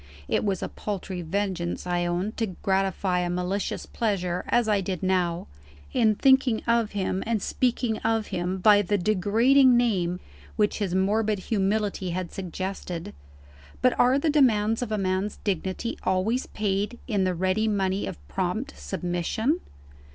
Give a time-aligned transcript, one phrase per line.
[0.27, 5.03] (It was a paltry vengeance, I own, to gratify a malicious pleasure as I did
[5.03, 5.45] now
[5.93, 10.19] in thinking of him and speaking of him by the degrading name
[10.55, 13.13] which his morbid humility had suggested.
[13.83, 18.27] But are the demands of a man's dignity always paid in the ready money of
[18.27, 19.59] prompt submission?)